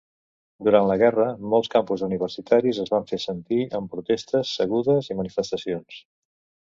[0.67, 6.01] Durant la guerra, molts campus universitaris es van fer sentir amb protestes, segudes i manifestacions.